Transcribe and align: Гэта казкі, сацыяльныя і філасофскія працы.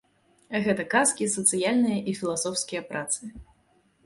Гэта 0.67 0.85
казкі, 0.93 1.27
сацыяльныя 1.35 1.99
і 2.09 2.17
філасофскія 2.21 2.81
працы. 2.91 3.21